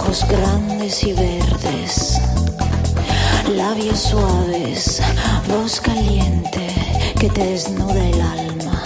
[0.00, 2.18] ojos grandes y verdes,
[3.54, 5.02] labios suaves,
[5.46, 6.74] voz caliente
[7.18, 8.82] que te desnuda el alma.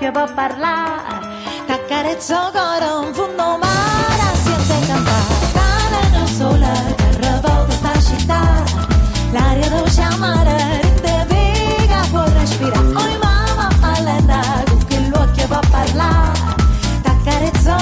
[0.00, 1.20] che va oh, a parlare,
[1.66, 3.73] t'accarezzo ancora un fundo male.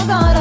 [0.06, 0.31] gone.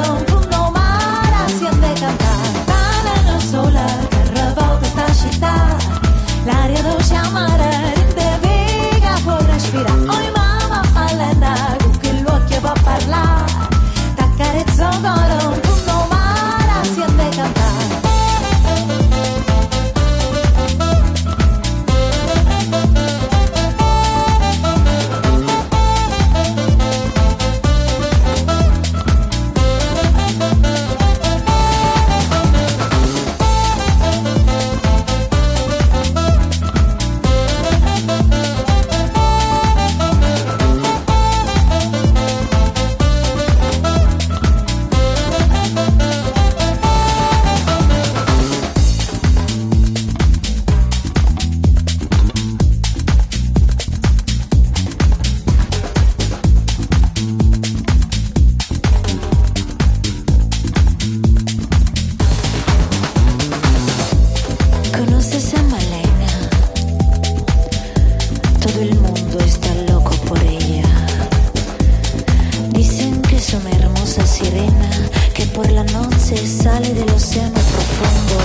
[75.53, 78.37] por la noche sale del océano profundo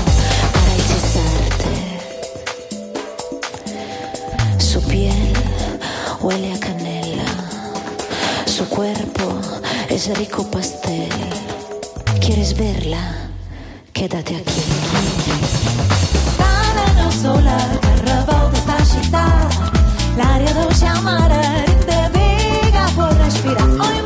[0.52, 1.74] para hechizarte.
[4.58, 5.32] Su piel
[6.20, 7.24] huele a canela,
[8.46, 9.38] su cuerpo
[9.88, 11.08] es rico pastel.
[12.20, 13.30] ¿Quieres verla?
[13.92, 14.62] Quédate aquí.
[16.38, 19.48] Tanano sola, carnaval está agitada.
[20.16, 22.10] L'aria dolce amara rende
[22.94, 24.05] por respirar.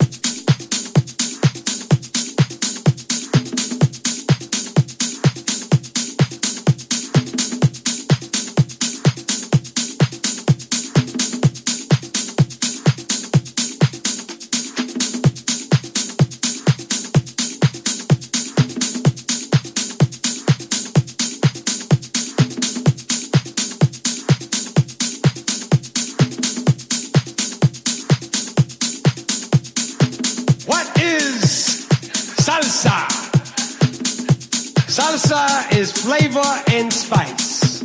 [35.31, 37.81] Salsa is flavor and spice.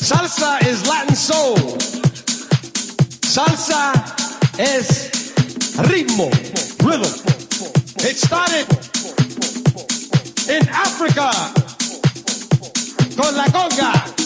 [0.00, 1.56] Salsa is Latin soul.
[3.28, 3.92] Salsa
[4.58, 5.10] is
[5.84, 6.30] ritmo,
[6.82, 7.12] rhythm.
[8.08, 8.64] It started
[10.48, 11.30] in Africa
[13.14, 14.23] con la conga.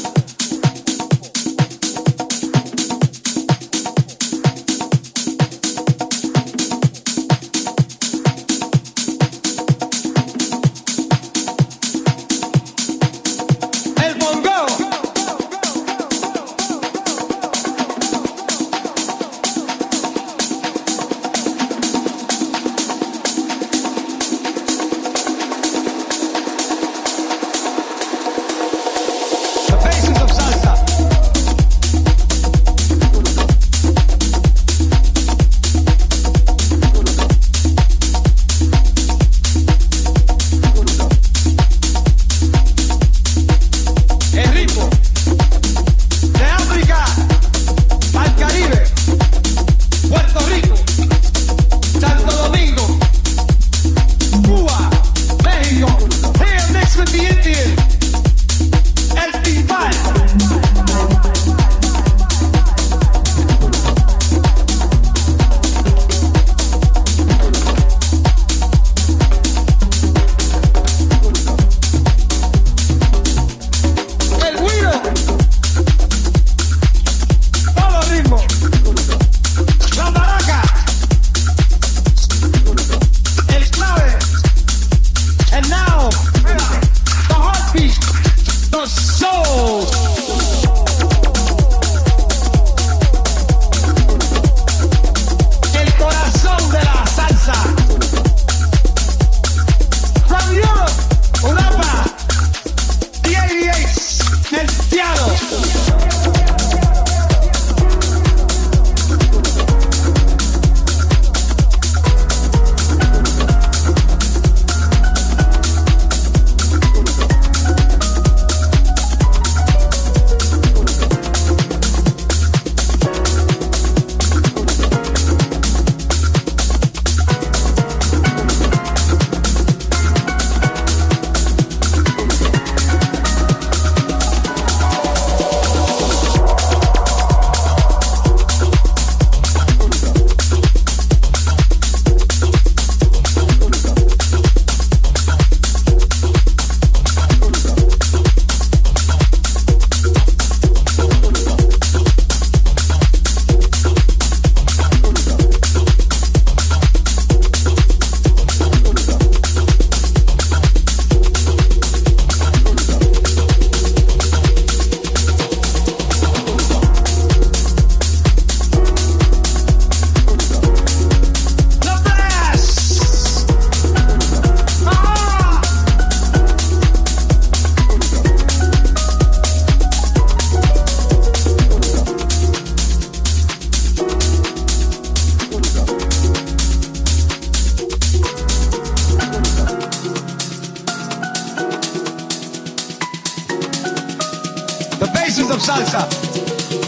[194.99, 196.88] the basis of salsa.